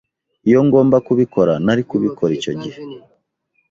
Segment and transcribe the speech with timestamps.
[0.49, 2.79] Iyo ngomba kubikora, nari kubikora icyo gihe.